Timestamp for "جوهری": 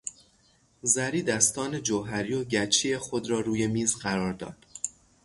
1.81-2.33